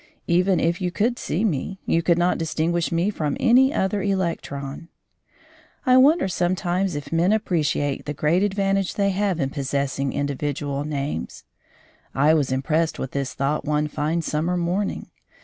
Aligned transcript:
Even 0.25 0.59
if 0.59 0.81
you 0.81 0.89
could 0.89 1.19
see 1.19 1.45
me, 1.45 1.79
you 1.85 2.01
could 2.01 2.17
not 2.17 2.39
distinguish 2.39 2.91
me 2.91 3.11
from 3.11 3.37
any 3.39 3.71
other 3.71 4.01
electron. 4.01 4.89
I 5.85 5.95
wonder 5.97 6.27
sometimes 6.27 6.95
if 6.95 7.11
men 7.11 7.31
appreciate 7.31 8.05
the 8.05 8.13
great 8.15 8.41
advantage 8.41 8.95
they 8.95 9.11
have 9.11 9.39
in 9.39 9.51
possessing 9.51 10.11
individual 10.11 10.85
names. 10.85 11.43
I 12.15 12.33
was 12.33 12.51
impressed 12.51 12.97
with 12.97 13.11
this 13.11 13.35
thought 13.35 13.63
one 13.65 13.87
fine 13.87 14.23
summer 14.23 14.57
morning. 14.57 15.11